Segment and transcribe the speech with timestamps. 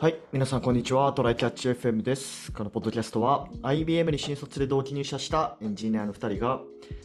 [0.00, 1.12] はい、皆さんこんにちは。
[1.12, 2.50] トライキャッチ FM です。
[2.52, 6.62] このポッドキャストは IBM に新卒で同期入社したエンジニアの2人が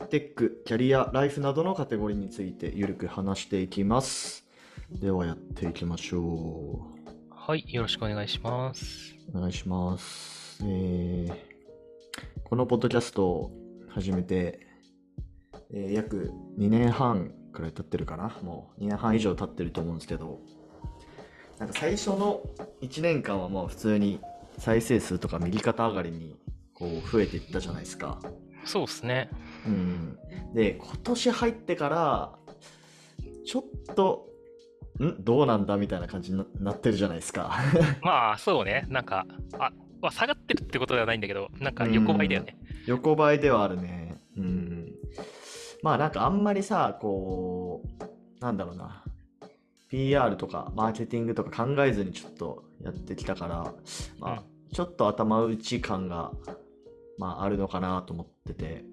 [0.10, 4.46] テック、キャリア、ライフなどのカテゴリーについてゆるく話していきます。
[4.90, 6.88] ではやっていきましょ
[7.32, 9.14] はい、よろしくお願いします。
[9.34, 9.40] う。
[9.40, 10.64] お願いします。
[10.64, 11.34] えー、
[12.46, 13.52] このポッドキャストを
[13.90, 14.66] 始めて、
[15.70, 18.38] えー約2年半くらい経ってるかな。
[18.42, 20.40] もう2年半以上経ってると思うんですけど、
[21.60, 22.42] なんか最初の
[22.82, 24.20] 1年間はもう普通に
[24.58, 26.36] 再生数とか右肩上がりに
[26.74, 28.20] こう増えていったじゃないですか。
[28.66, 29.30] そうっすね。
[29.66, 30.18] うん。
[30.54, 32.36] で、今年入ってから、
[33.46, 34.28] ちょっと、
[35.00, 35.24] ん？
[35.24, 37.58] どうなんだみたいな感じにななってるじゃないですか。
[38.02, 38.86] まあ、そうね。
[38.90, 39.26] なんか、
[39.60, 42.58] あ、まあ、下がってるってことではないんだけど、なんか横ばいだよね。
[42.86, 44.22] 横ばいではあるね。
[44.38, 44.96] うん。
[45.82, 47.84] まあなんかあんまりさ、こ
[48.40, 49.05] う、なんだろうな。
[49.90, 53.74] PR とかマーケティングとか考えずにちょっとやってきたから、
[54.20, 56.32] まあ、ちょっと頭打ち感が、
[57.18, 58.86] まああるのかなと思ってて、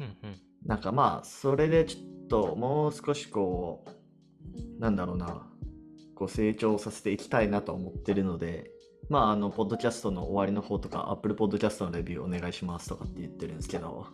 [0.00, 0.40] うんうん。
[0.66, 5.46] なんかまあ、それでちょっともう少しこう、なんだろうな、
[6.14, 8.70] こう成長させていきたいなと思ってるので、
[9.08, 14.06] まあ、あの、ポッドキャストの終わりの方とか、Apple Podcast のレビューお願いしますとかって言ってるんですけど、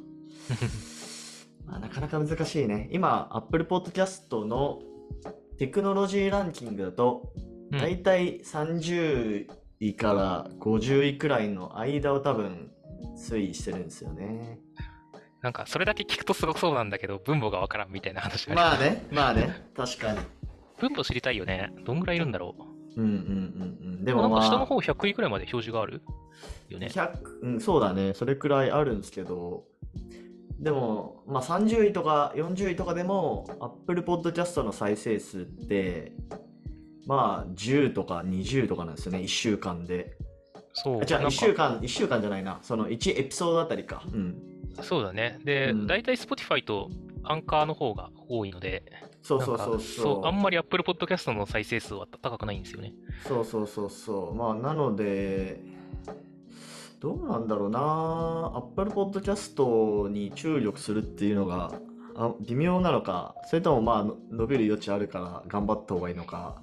[1.67, 2.89] まあ、なかなか難しいね。
[2.93, 4.81] 今、Apple Podcast の
[5.59, 9.49] テクノロジーランキングだと、うんだいたい30
[9.81, 12.71] 位から50位くらいの間を多分
[13.17, 14.61] 推移してるんですよね。
[15.43, 18.49] なんか、それだけ聞くとすごそうなんだけど、分母がわからんみたいな話。
[18.51, 20.19] まあね、まあね、 確かに。
[20.79, 21.73] 分母知りたいよね。
[21.85, 22.55] どんぐらいいるんだろ
[22.97, 23.01] う。
[23.01, 23.99] うんうんうんうん。
[23.99, 26.01] ででももまあ、なんか下の方100位ぐらいまで表示がある
[26.69, 26.87] よね。
[26.87, 29.65] 100うん、そうだね、それくらいあるんですけど、
[30.59, 36.13] でも、まあ、30位とか40位とかでも、Apple Podcast の再生数って、
[37.07, 40.17] まあ、10とか20とかなんですよね、1週間で。
[40.73, 41.03] そう。
[41.03, 44.03] あ、じゃあ、1なんか週間、一週間じゃないな、その1エピソードあたりか。
[44.13, 44.37] うん。
[44.83, 45.39] そうだね。
[45.45, 46.91] で、うん大体 Spotify と
[47.23, 48.83] アンカーの方が多いので、
[49.23, 50.27] そうそうそうそう。
[50.27, 52.93] あんまり Apple Podcast の再生数は高くないんですよね。
[53.27, 54.35] そうそうそうそう。
[54.35, 55.61] まあ、なので、
[57.01, 58.53] どうなんだろうな。
[58.55, 61.73] Apple Podcast に注力するっていうのが
[62.17, 66.61] あ微妙なのか、それともまあの伸びる余地あるから頑張った方がいいのか、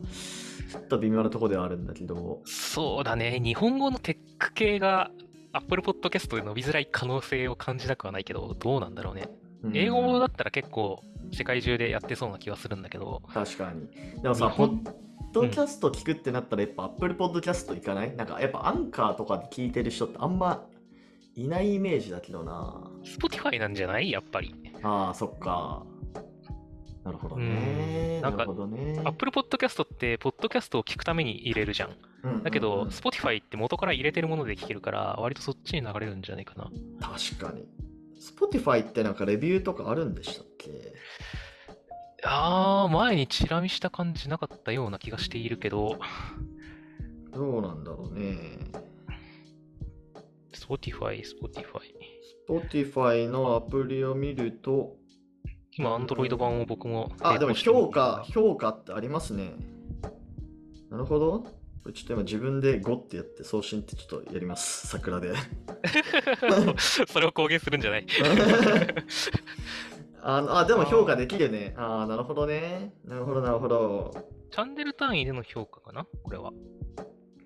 [0.71, 3.39] ちょっと微妙なところではあるんだけど、そうだね。
[3.43, 5.11] 日本語のテック系が
[5.53, 9.29] Apple Podcast で伸びづらい可能性を感じなくはないけど、どうなんだろうね。
[9.63, 11.03] うん英語だったら結構
[11.33, 13.87] 世界中でやってそうな気はするんだけど、確かに。
[14.21, 14.51] でもさ、
[15.31, 18.15] ドキャスト聞くってなったらやっぱ Apple Podcast 行かない？
[18.15, 20.65] なんかやっぱアンカーとかで聞いてる人ってあんま
[21.35, 22.91] いないイメージだけどな。
[23.03, 24.11] Spotify なんじゃない？
[24.11, 24.53] やっぱり。
[24.83, 25.85] ああ、そっか。
[27.03, 28.15] なるほどね。
[28.17, 29.01] うんなんかるほどね。
[29.05, 31.95] Apple Podcast って、ポッドキャストを聞くために入れるじゃん。
[32.23, 36.69] うんだけど、うんうん Spotify って元から入れてるもので聞けるから、割とそっちに流れるんじゃないかな。
[36.99, 37.65] 確かに。
[38.19, 40.93] Spotify ってなんかレビューとかあるんでしたっけ？
[42.23, 45.99] あー、前にチラ見した感じなかったような気がしているけど、
[47.33, 48.59] どうなんだろうね。
[50.53, 51.81] Spotify、Spotify。
[52.47, 54.97] Spotify のアプリを見ると、
[55.77, 59.53] 今、Android 版を僕もあ、でも評価、評価ってありますね。
[60.89, 61.39] なるほど。
[61.83, 64.87] これちょっと今自分で5ってやって送信ってちょっとやります。
[64.87, 65.33] 桜で。
[67.07, 68.05] それを公言するんじゃない
[70.23, 71.73] あのあ、でも評価できるね。
[71.77, 72.93] あーなるほどね。
[73.05, 74.11] なるほど、なるほど。
[74.51, 76.05] チャンネル単位での評価かな？
[76.23, 76.51] これは。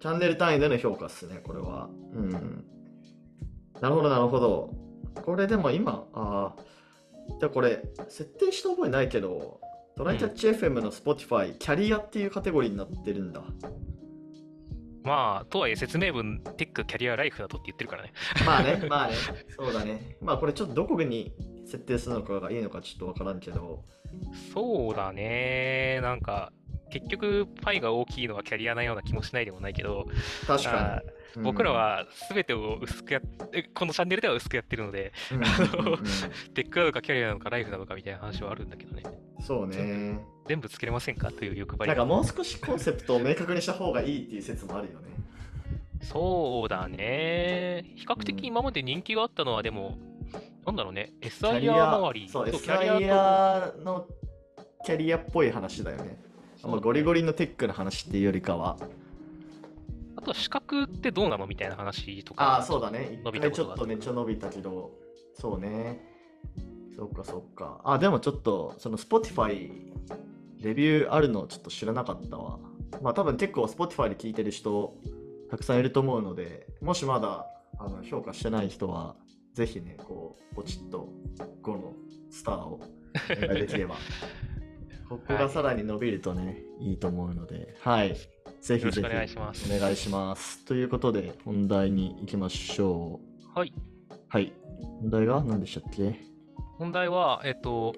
[0.01, 1.89] チャンネル単位での評価っすね、これは。
[2.13, 2.65] うん。
[3.81, 4.73] なるほど、なるほど。
[5.23, 9.59] これでも今、あーじゃあこれ、設定した覚えないけど、
[9.97, 13.41] トライキャッチ FM の Spotify、キャリアっていうカテゴリーになってるんだ。
[15.05, 18.13] まあ、とはいえ説明文、テック、キャリア、ライフだとって言ってるからね。
[18.45, 19.13] まあね、 まあね、
[19.55, 20.17] そうだね。
[20.21, 21.33] まあこれちょっとどこに
[21.65, 23.83] 設定するのかがいいのかちょっとわからんけど。
[24.53, 25.99] そうだね。
[26.01, 26.51] なんか、
[26.89, 30.05] 結局、パイが大きいのはキャリアなような気もしないでもないけど、
[30.47, 31.41] 確かあに。
[31.41, 35.99] ー僕らは全てを薄くやって、このチャンネルでは薄くやってるので、うん、うんうんうん
[36.53, 39.03] テックなのかキャリアなのかライフなのかみたいな話はあるんだけどね。
[39.41, 40.17] そうね。
[40.47, 45.09] 全部つけれませんかという欲張りなんかもう少しコンセプトを明確にした方がいいっていう説もあるよね。
[46.01, 47.83] そうだね。
[47.95, 49.97] 比較的今まで人気があったのは、でも、
[50.65, 54.07] なんだろうね、SIR 周りそう、とキャリアの
[54.85, 56.17] キャリアっぽい話だよね。
[56.65, 58.77] あんまゴリゴリのテックの話っていうよりかは。
[60.15, 62.43] あとは資格ってどうなのみたいな話とか。
[62.43, 63.21] ああ、そうだね。
[63.23, 64.91] 伸一回ちょっとがとめっちゃ伸びたけど、
[65.35, 66.01] そうね。
[66.97, 67.81] そっかそっか。
[67.83, 69.69] あ、でもちょっと、その Spotify
[70.59, 72.57] レビューあるのちょっと知らなかったわ。
[73.03, 74.95] まあ多分結構 Spotify で聞いてる人
[75.51, 77.45] たくさんいると思うので、もしまだ
[77.77, 79.15] あの評価してない人は、
[79.53, 81.09] ぜひね、こう、ポチッと
[81.61, 81.93] 5の
[82.31, 82.81] スターを
[83.37, 83.97] お願いできれば。
[85.07, 88.15] ここがさらに伸びるとね、い、いと思うので、はい。
[88.61, 89.71] ぜひぜひお願いします。
[89.73, 90.65] お願いします。
[90.65, 93.19] ということで、本題に行きましょ
[93.55, 93.59] う。
[93.59, 93.73] はい。
[94.27, 94.51] はい。
[95.01, 96.19] 本題が何でしたっけ？
[96.79, 97.93] 問題は、えっと、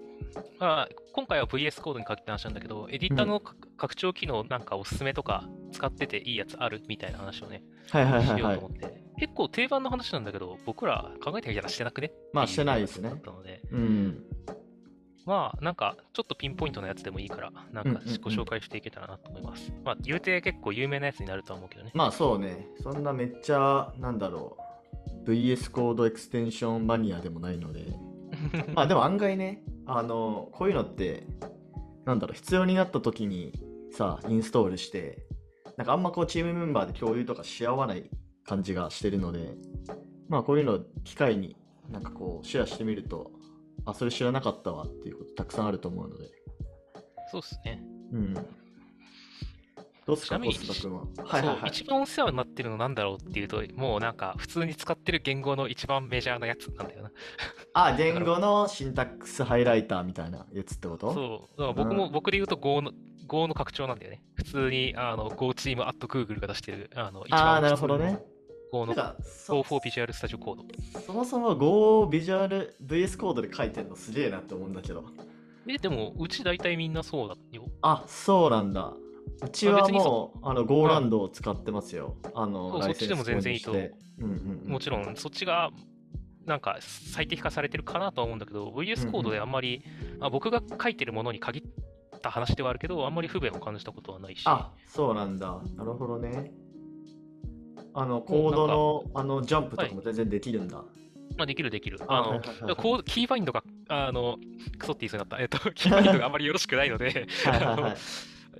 [0.59, 8.75] まあ、今回は VS コードに限った話なんだけど、エディターのか拡張機能なんかおすすめとか使ってていいやつあるみたいな話をね、はいはいしはいはいようと思。
[8.75, 9.03] って。
[9.19, 12.11] 結構定番の話なんだけど、僕ら考えてみたらしてなくね？
[12.33, 14.23] まあしてないですねったので、うん。
[15.27, 19.73] まあ、なんか、ちょっとピンポイントのやつでもいいから、なんかご紹介していけたらなと思います。
[19.83, 21.91] まあ、言うて結構有名なやつになるとは思うけどね。
[21.93, 22.65] まあそうね。
[22.81, 24.57] そんなめっちゃ、なんだろ
[25.25, 25.29] う。
[25.29, 27.87] VS コードエクステンションマニアでもないので。
[28.73, 31.27] まあでも案外ね、あの、こういうのって、
[32.05, 33.51] なんだろう、必要になった時に
[33.91, 35.25] さ、インストールして、
[35.75, 38.09] なんかあんまこうチームメンバーで共有とかし合わない
[38.45, 39.55] 感じがしてるので、
[40.29, 41.57] まあこういうのを機会に
[41.91, 43.31] なんかこうシェアしてみると、
[43.87, 46.25] あ、それ知らなかったわっていうことたくさんあると思うので。
[47.31, 47.81] そうっすね。
[48.11, 48.33] うん。
[48.33, 51.01] どうっすか、コスタ君は？
[51.25, 51.59] はいはいはい。
[51.59, 57.11] そう一番お世話になってるのなんだろうっていうと、もうなんか普通に使ってる言語の一番メジャーなやつなんだよな。
[57.73, 61.13] あ、言語のシンタックスハイライターみたいなやつってこと？
[61.13, 61.61] そう。
[61.61, 62.91] だから僕も、僕で言うと Go の、
[63.25, 64.21] Go の拡張なんだよね。
[64.35, 68.19] 普通に、あの、Go チーム at Google が出してる、あの、一ああ、番なるほどね。
[68.71, 71.01] Go の Go そ for Visual Studio Code。
[71.05, 75.03] そもそも Go ビジュアル VS コードで書いてんのすげえなって思うんだけど。
[75.67, 77.65] え、でも、うち大体みんなそうだよ。
[77.81, 78.93] あ、そうなんだ。
[79.43, 82.15] うちはもう、あの、Go ランドを使ってますよ。
[82.33, 84.71] あの、そっちでも全然いいと思うんうんうん。
[84.71, 85.71] もちろん、そっちが、
[86.45, 89.83] なんか最適化されてるかなとは思うんだけど、VS コードであんまり、
[90.21, 91.63] あ僕が書いてるものに限っ
[92.21, 94.43] た話ではあるけど、あんまり不便を感じたことはないし。
[94.45, 95.59] あ、そうなんだ。
[95.75, 96.53] なるほどね。
[97.99, 100.77] あの、コードの、あの、ジャンプとかも全然できるんだ。
[101.35, 101.99] まあ、できるできる。
[102.07, 104.37] ああの、はいはいはいはいコードキーバインドが、あの、
[104.77, 105.41] クソって言いそうになった。
[105.41, 107.95] えっと、 キーバインドがあまりよろしくないので、はいはいはい。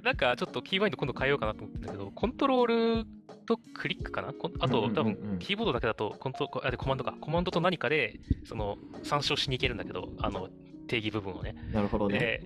[0.03, 3.05] なんかちょっとキーバインド今度変えようかなと思ってるんだけど、コントロール
[3.45, 4.29] とクリックかな？
[4.29, 7.13] あと、多分、キーボードだけだとコント、あでコマンドか。
[7.21, 10.49] コマンドと何かで、その、参照しに行けるんだけど、あの、
[10.87, 11.55] 定義部分をね。
[11.71, 12.41] なるほどね。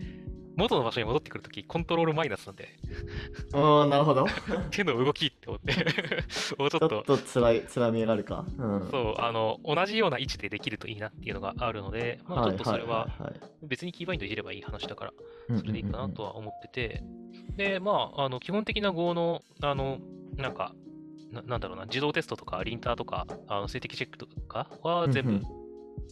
[0.55, 2.69] で、元の場所に戻ってくるとき、コントロールマイナスなんで、
[3.53, 4.25] うん、なるほど。
[4.71, 5.73] 手の動きって思って、
[6.57, 8.45] もうちょっとちょっ、とつらい、みがあるか。
[8.57, 8.89] うん。
[8.89, 13.07] そう、あの、同じような位置でできるといいなっていうのがあるので、まあ、ちょっとそれは、
[13.63, 15.11] 別にキーバインドいじればいい話だから、
[15.55, 17.03] いそれでいいかなとは思ってて、
[17.55, 19.99] で、まあ、あの基本的な Go の、あの、
[20.37, 20.73] なんか、
[21.31, 25.41] ななんだろうな、自動テストとか、リンターとか、あの静的チェックとかは全部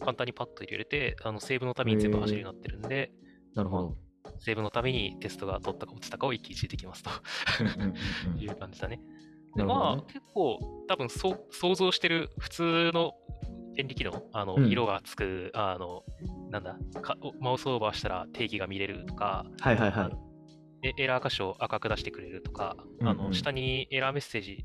[0.00, 3.12] 簡単にパッと入れれて、あのセーブのために全部走るようになってるんで、
[3.54, 3.96] なるほど。
[4.40, 7.10] セーブのためにテストが取ったか落ちたかを一喜一憂できますと
[8.38, 9.00] いう感じだね。
[9.56, 10.58] で、まあね、結構、
[10.88, 13.14] 多分そう想像してる普通の
[13.76, 16.04] 便利機能、あの、うん色がつく、あの、
[16.50, 20.16] なんだか、マウスオーバーしたら定義が見れるとか、はいはいはい。
[20.82, 24.64] えエラー箇所を赤く出してくれるとか、うんうんあの下にエラーメッセージ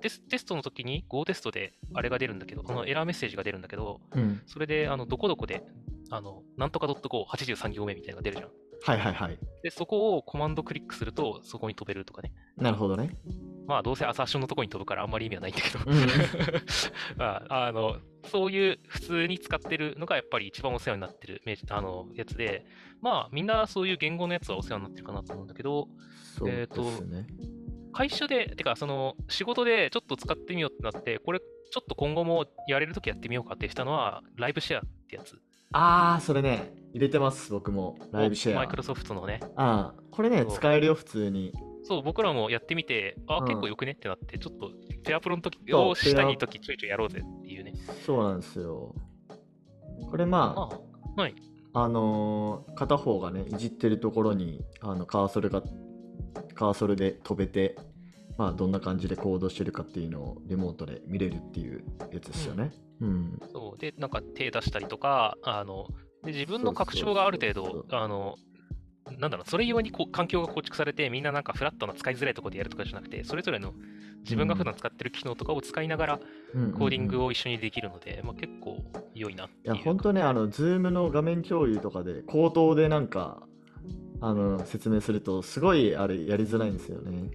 [0.00, 4.42] テス、テストの時に Go テストであれが出るんだけど、このエラーメッセージが出るんだけど、うん。
[4.46, 5.62] それであのどこどこで、
[6.10, 8.50] あのなんとか .go83 行目みたいなのが出るじゃん。
[8.82, 9.38] はいはいはい。
[9.62, 12.32] で、そこをコマンドクリックすると、そこに飛べるとかね。
[12.56, 13.10] なるほどね。
[13.66, 15.96] まあ、どうせアサーションのとこに飛ぶからあんまり意味はないんだけど、うん
[17.18, 17.96] まあ、あの
[18.30, 22.64] そういう普通に使ってるのがやっぱり一番お世話になってるメあのやつで、
[23.00, 25.88] まあ、みんなそういう言語のやつはお世話になってるかなと思うんだけど、
[26.38, 27.26] そうえーとですね。
[27.92, 35.40] 会社で、てか、その仕事でちょっと使ってみようってなって、これちょっと今後もやれるときやってみようかってしたのは、ライブシェアってやつ。
[35.78, 37.98] ああ、それね、入れてます、僕も。
[38.10, 38.56] ライブシェア。
[38.56, 39.40] マイクロソフトのね。
[39.56, 41.52] ああ、これね、使えるよ、普通に。
[41.82, 44.70] そう、僕らもやってみて、あ、うん結構よくねってなって、ちょっと
[45.04, 47.74] ペアプロの時をしたペアい時ちょいちょいやろうぜっていうね。
[48.06, 48.94] そうなんですよ。
[50.10, 50.70] これまま
[51.16, 51.34] あ、はい。
[51.74, 55.62] あ、あのー片方がね、いじってるところに、あの、カーソルが、
[56.54, 57.76] カーソルで飛べて、
[58.38, 62.70] まあ、どんな感じで行動してるかっていうのをリモートで見れるっていうやつですよね。
[63.00, 63.38] うん。
[63.52, 63.78] そう。
[63.78, 65.88] で、なんか手出したりとか、あの、
[66.24, 68.36] で自分の拡張がある程度、あの、
[69.18, 73.74] なんだろう、それ用にこう環境が構築されて、みんななんかフラットな使いづらいところでやるとかじゃなくて、それぞれの
[74.22, 76.20] 自分が普段使ってる機能とかを使いながら、
[76.76, 77.26] コーディングを。
[77.26, 78.84] を一緒にできるので、まあ、結構
[79.14, 83.42] 良いなっていや、本当ね、あの、 Zoom の画面共有とかで、口頭でなんか、
[84.20, 87.30] あの、説明すると、すごい、あれ、やりづらいんですよね。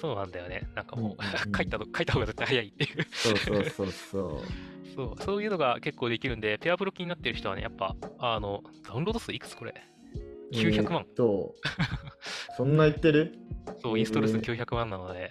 [0.00, 0.68] そうなんだよね。
[0.74, 1.52] なんかもう、うんうんうん。
[1.56, 3.06] 書いたの、書いた方が絶対早いっていう。
[3.10, 4.40] そうそうそうそう。
[4.96, 9.74] そう、そういうのが結構できるんで、ペアブロックになってる人はね、やっぱ、あの、ダウンロード数いくつこれ
[10.52, 11.02] ?900 万。
[11.06, 11.54] えーっと、
[12.56, 13.38] そんな言ってる？
[13.82, 15.30] そう、インストール数900万なので、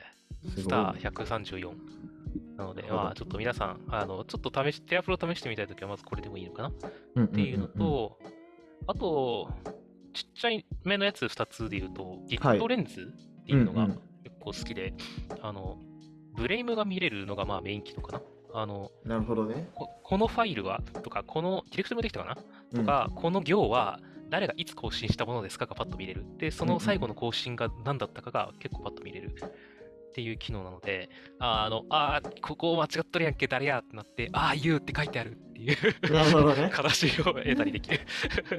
[0.49, 1.73] すごいスター134。
[2.57, 6.69] なので、まあ、ちょっと皆さん、あの、ちょっと試し、テアプロ試してみたいときは、まずこれでもいいのかな？
[6.69, 6.73] っ
[7.15, 8.19] うんていうのんんんと、
[8.87, 9.49] あと、
[10.13, 12.57] ちっちゃい目のやつ2つで言うと、ギはい。
[12.57, 14.01] ットレンズっていうのがうんうん
[14.39, 14.93] 結構好きで、
[15.41, 15.77] あの、
[16.35, 18.21] ブレイムが見れるのがまあメイン機能かな。
[18.53, 19.69] あの、なるほどね。
[19.75, 22.37] ここのファイルはとか、このディレクトリもできたかな？
[22.73, 26.25] うんとか、この行は誰がいつ更新したものですかがパッと見れる。
[26.37, 33.79] で、その最後の更新が何だったかが結構パッと見れるっていう機能なので、ああの、あーここ間違っとるやんけ、誰や？
[33.79, 36.69] ってなって、ああ、言うって書いてあるっていうね。
[36.71, 37.99] 形を得たりできる。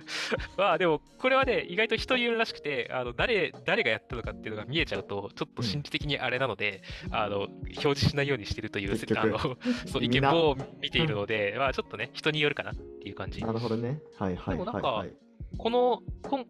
[0.57, 9.39] まあでも、これはね、意外と人によるらしくて、あの誰誰がやったのかっていうのが見えちゃうと、ちょっと心理的にあれなので、あの表示しないようにしてるというあの
[9.87, 13.41] そう意見みんなを見ているので、まあちょっとね、人によるかなっていう感じ。
[13.43, 14.01] なるほどね。
[14.19, 15.17] はいはいでもなんかはいはい。
[15.57, 16.47] この、こん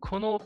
[0.00, 0.40] この、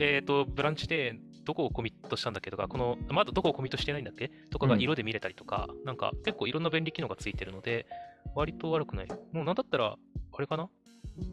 [0.00, 7.86] えっ、と、ブランチでどこをコミットしたんだっけとか、この、まだどこをコミットしてないんだっけとかがうん色で見れたりとか、なんか結構いろんな便利機能がついてるので、
[8.34, 9.08] 割と悪くない。
[9.32, 9.96] もうなんだったら、
[10.32, 10.68] あれかな？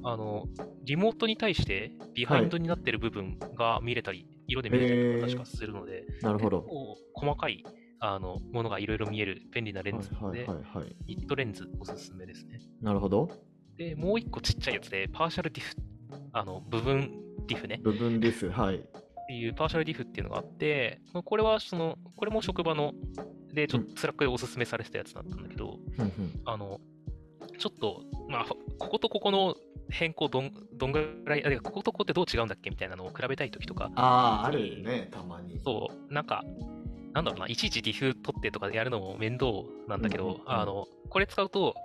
[0.03, 0.45] あの、
[0.85, 6.61] リモートに対して behind になってる部分が見れたり、色で見れたりとか確かするので、なるほど。
[6.61, 7.63] 結構細かい
[7.99, 10.95] あのものがいろいろ見える便利なレンズなので、はいはいはいはい。
[11.07, 12.59] GitLens おすすめですね。
[12.81, 13.29] なるほど。
[13.77, 15.75] で、もう一個ちっちゃいやつで、 Partial Diff、
[16.31, 17.11] あの、部分
[17.47, 17.79] diff ね。
[17.83, 18.75] 部分 diff、はい。
[18.75, 18.81] っ
[19.27, 22.93] ていう Partial Diff っていうのがあって、これはその、これも職場の、
[23.53, 26.81] で、ちょっと Slack でおすすめされてたやつだったんだけど、ふんあの、
[27.57, 28.57] ちょっと、まあ、こ
[28.89, 29.55] ことここの
[29.89, 35.61] 変更どん、どんぐらい、あこことここってどう違うんだっけみたいなのを比べたいときとか、ああ、あるね、たまに。
[35.63, 36.43] そう、なんか、
[37.13, 39.51] なんだろうな、いちいち diff 取ってとかでやるのも面倒
[39.87, 41.75] なんだけど、うんうんうんあの、これ使うと、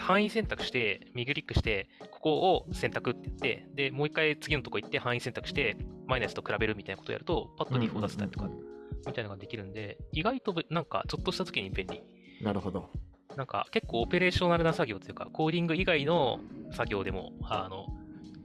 [0.00, 8.46] 範囲選択して、右クリックして、ここを選択って言って、で、もう一回次のとこ行って範囲選択して、マイナスと比べるみたいなことをやると、パッと diff を出せたりとか。
[8.46, 8.67] うん、うんうん
[9.06, 12.02] みたいなのができるんで、意外とべなんか、ちょっとした時に便利。
[12.42, 12.90] なるほど。
[13.36, 16.40] なんか、結構オペレーショナルな作業というか、コーディング以外の
[16.72, 17.86] 作業でも、あの、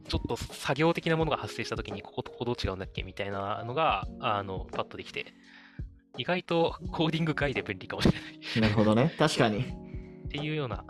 [0.07, 5.33] ちょっと作業的なものが発生したときに、こことここどう違うんだっけみたいなのが、あの、パッとできて、
[6.17, 9.13] 意外とコーディング外で便利かもしれないなるほどね。
[9.17, 9.59] 確かに。
[9.59, 10.83] っていうような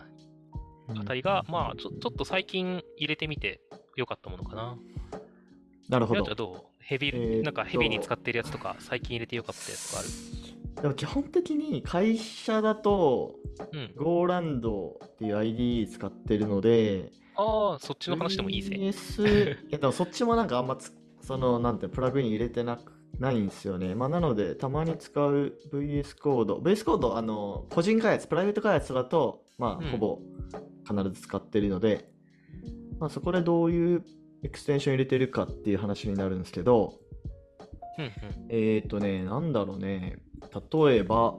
[0.90, 3.62] あたりが、まあちょ、ちょっと最近入れてみて
[3.96, 4.78] よかったものかな。
[5.90, 6.36] なるほどやつは。
[6.36, 6.73] どう？
[6.86, 10.10] ヘビー、えーなんかヘビーに使ってるやつとか、最近入れてよかったやつとかある？
[10.82, 13.36] でも基本的に会社だと、
[13.72, 13.94] うん。
[13.96, 18.76] ゴーランドっていう ID 使ってるので、ああ、そっちの話でもいいぜ。
[18.76, 23.96] VS いやでもそっちもなんかあんまつそのなんてプラグイン入れてなくないんですよね。
[23.96, 30.20] まあなのでたまに使う VS コード、VS コードあの個人開発、プライベート開発だとまうんあほぼ
[30.88, 32.10] 必ず使ってるので、
[33.00, 34.04] まあそこでどういう
[34.44, 37.00] エクステンション入れてるかっていう話になるんですけど。
[38.50, 41.36] えっ、ー、とね、なんだろうね、例えば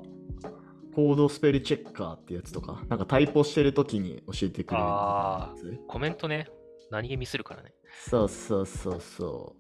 [0.94, 5.78] コードスペルチェッカーってやつとか、なんかタイプしてるときに教えてくれるや、つ。
[5.88, 6.48] コメントね、
[6.90, 7.74] 何気ミスるからね。
[8.08, 9.56] そうそうそうそ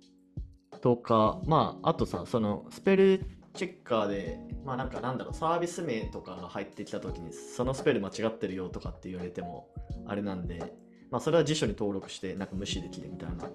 [0.72, 0.78] う。
[0.80, 3.20] とか、まあ、あとさ、そのスペル
[3.54, 9.68] チェッカーで、まあなんかなんだろう、サービス名とかが入ってきたときに、そのスペル間違ってるよとかって言われても、
[10.06, 10.72] あれなんで、
[11.10, 13.48] まあそれは辞書に登録して、なんか無視できるみたいな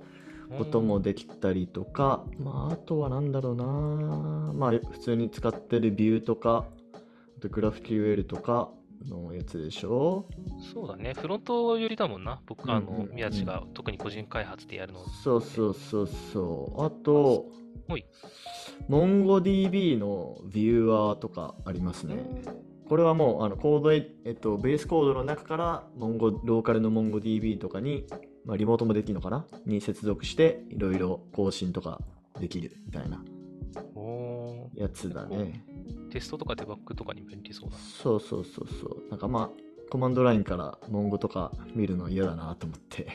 [0.58, 3.65] こともできたりとか、まああとはなんだろうな、
[4.53, 6.65] まあ普通に使ってるビューとか、
[7.38, 8.70] あとグラフ QL とか
[9.08, 10.25] のやつでしょ？
[10.74, 12.41] そうだね、フロント寄りだもんな。
[12.46, 15.00] 僕、あうんうんうん、の宮地が特に個人開発でやるの。
[15.24, 16.86] そうそうそうそう。
[16.86, 17.46] あと
[17.88, 18.06] ほい、
[18.89, 22.15] MongoDB のビューアーとかありますね。
[22.89, 28.08] これはもうあのコードへ、えっと、ベースコードの中から Mongo ローカルの MongoDB とかに、
[28.46, 29.46] まあ、リモートもできるのかな？
[29.67, 32.01] に接続していろいろ更新とか
[32.39, 33.24] できるみたいな
[33.93, 35.63] おやつだね。
[36.10, 37.77] ーテストとかデバッグとかに便利そうだ。
[37.77, 39.10] そうそうそうそう。
[39.12, 39.50] なんかまあ
[39.91, 43.08] コマンドラインから Mongo とか見るの嫌だなと思って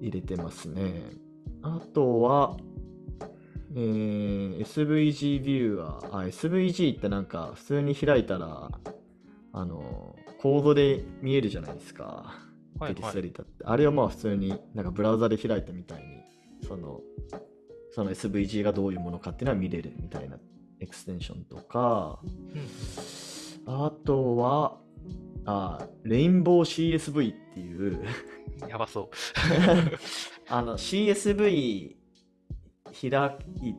[0.00, 0.92] 入れてますね。
[1.62, 2.56] あとは、
[3.74, 6.16] えー SVG ビューアー。
[6.18, 8.70] あ、SVG ってなんか普通に開いたら、
[9.52, 12.04] あの、コードで見えるじゃないですか。
[12.78, 12.94] はいはい。
[12.94, 13.64] テキストエディターで。
[13.64, 17.00] あれをまあ普通になんかブラウザで開いたみたいに、その、
[17.90, 20.38] その SVG がどういうものかっていうのは見れるみたいな
[20.80, 22.20] エクステンションとか、
[22.54, 22.68] うん
[23.64, 24.80] あとは、
[25.44, 28.00] あ、 Rainbow CSV っていう、
[28.62, 29.10] うんやばそう。
[30.48, 31.96] あの CSV
[32.92, 33.74] 開い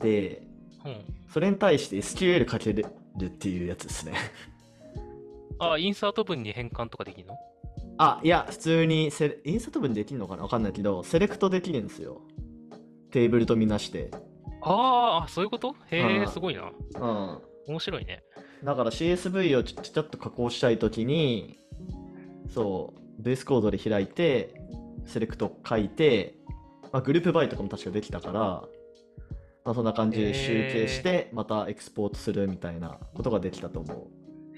[0.00, 0.42] て、
[0.84, 0.96] うん。
[1.28, 2.86] それに対して SQL かける
[3.24, 4.14] っていうやつですね。
[5.58, 7.38] あ、インサート文に変換とかできるの？
[7.98, 10.42] あ、いや、普通にセレ、インサート文できるのかな？
[10.42, 12.20] わかんないけど、セレクトできるんですよ。
[13.10, 14.10] テーブルとみなして。
[14.62, 15.74] ああ、そういうこと？
[15.90, 16.70] へえ、うんすごいな。
[17.00, 17.38] うん。
[17.68, 18.22] 面白いね。
[18.62, 21.58] だから CSV をちょちょっと加工したいときに、
[22.52, 24.60] そう、ベースコードで開いて、
[25.06, 26.34] セレクト書いて、
[26.96, 34.06] まあ、グループバイとかも確かできたから、まあ、そんな感じで集計して、またエクスポートするみたいなことができたと思う。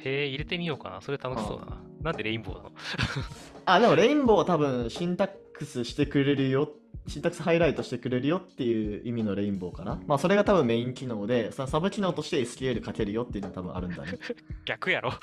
[0.04, 1.00] へえ、入れてみようかな。
[1.00, 1.82] それ楽しそうだな。
[2.00, 2.72] なんでレインボーなの？
[3.66, 6.70] あ、でもレインボーは多分シンタックスしてくれるよ、
[7.08, 10.00] シンタックスハイライトしてくれるよっていう意味のレインボーかな。
[10.06, 14.18] まあそれが多分メイン機能で、そのサブ機能として SQL 書けるよっていうのが多分あるんだね。
[14.64, 15.12] 逆やろ。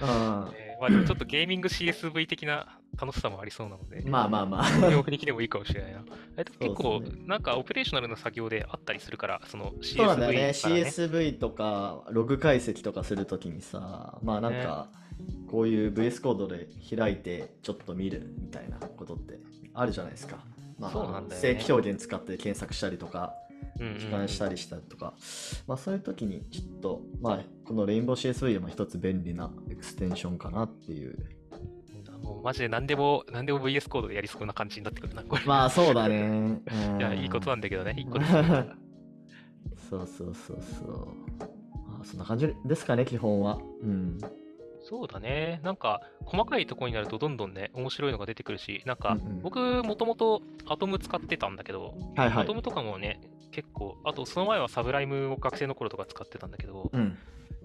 [0.00, 0.54] うん。
[0.54, 4.90] えーまあでもちょっとゲーミング CSV 的な楽しさもありそうなので、まあまあまあ。
[4.90, 6.04] 両方に来てもいいかもしれないな。
[6.38, 10.48] えっと結構なんかオペレーショナルな作業であったりするから、その CSV そうなんだよね。
[10.50, 14.88] CSV とかログ解析とかするときにさ、まあなんか、
[15.50, 19.38] こういう VS コードで開いてちょっと見るみたいなことって
[19.80, 20.38] あるじゃないですか。
[20.78, 23.34] まあ、そうなんだよね正規表現使って検索したりとか、
[23.80, 25.14] うんうんうん時間したりしたりとか、
[25.68, 31.16] まあそういう時にちょっと、まあこのレインボー CSV も一つ便利なエクステンションかなっていう。
[32.22, 35.44] もうマジで何でも、何でも VS コードでやりそうな感じになってくるな、これ。
[35.44, 36.60] まあそうだね。
[36.98, 38.24] いや、いいことなんだだけどね、一個で
[39.88, 41.06] そうそうそうそう。
[41.86, 43.60] まあそんな感じですかね、基本は。
[43.82, 44.18] うん。
[44.88, 45.60] そうだね。
[45.62, 52.54] なんか、細かいところになるとどんどんね、面白いのが出てくるし、なんかうんうん、僕、もともとアトム使ってたんだけど、はいはいアト。
[52.54, 57.18] ムとかもね、結構、あとその前はサブライムを学生の頃とか使ってたんだけど、うん。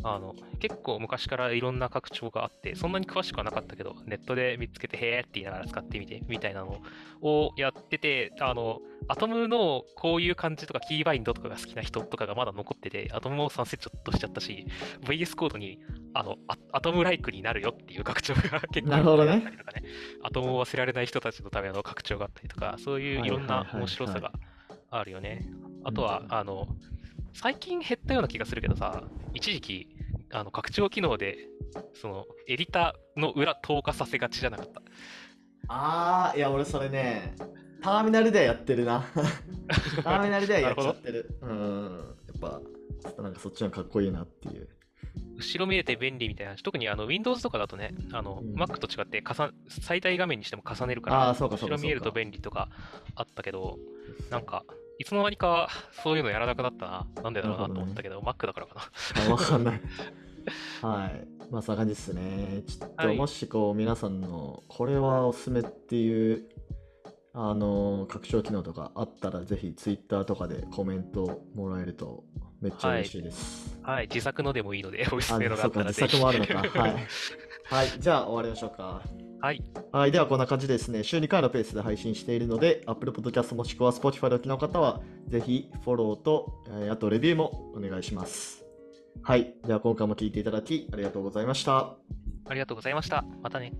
[0.03, 6.81] あの、結構昔からいろんな拡張があって、そんなに詳しくはなかったけど、ネットで見つけて、へーって言いながら使ってみて、みたいなの
[7.21, 14.67] をやってて、あの、アトムのこういう感じとか、キーバインドとかが好きな人とかがまだ残ってて、アトムもサンセットとしちゃったし、
[15.05, 15.79] VS コードに、
[16.13, 19.83] あの、アアトムライクになるよっていう拡張が結構あったりとかね、
[20.21, 24.33] アトムを忘れられない人たちのための拡張があったりとか、そういういろんな面白さが
[24.89, 25.47] あるよね。
[25.85, 26.33] あとはう、ん。
[26.33, 26.67] あの、
[27.33, 29.92] 最近減ったような気がするけどさ、一時期、
[30.33, 31.37] あの拡張機能で、
[31.93, 34.81] そのエディターの裏透過させがちじゃなかった。
[35.67, 37.35] ああ、いや、俺それね、
[37.81, 39.05] ターミナルではやってるな。
[40.03, 41.37] ターミナルではやっちゃってる。
[41.41, 42.15] うん。
[42.27, 44.67] やっぱ、なんかそっちのかっこいいなっていう。
[45.37, 52.69] 後ろ見えて便利みたいな、特にあの Windows とかだとね、あのうん Mac と違って重最大画面にしても重ねるかあら、後ろ見えると便利とか
[53.15, 53.77] あったけど、
[54.29, 54.63] なんか、
[54.99, 55.69] いつの間にか
[56.03, 57.07] そういうのやらなくなったな。
[57.23, 59.25] なんでだろうなと思ったけど、Mac だからかな。
[59.27, 59.81] あわかんない。
[60.81, 61.27] はい。
[61.49, 62.63] まあ、そんな感じですね。
[62.67, 66.43] ちょっと、はいもしこう、皆さんの、これはおすすめっていう、
[67.33, 72.23] あの、拡張機能とかあったら、ぜひ Twitter とかでコメントもらえると、
[72.61, 73.79] めっちゃ嬉しいです。
[73.81, 76.17] はい、自作のでもいいので、おすすあめのがあったらぜひ。
[76.17, 76.79] 自作もあるのか。
[76.79, 76.95] はい。
[77.69, 77.87] はい。
[77.99, 79.01] じゃあ、終わりましょうか。
[79.43, 88.63] はい、はい、ではこんな感じでですね、週2回のペースで配信しているので、Apple Podcast もしくは Spotify でお聞きの方は、ぜひフォローと、えーあとレビューもお願いします。
[89.21, 91.97] はい、では今回も聞いていただきありがとうございました。
[92.45, 93.25] ありがとうございました。
[93.41, 93.73] またね。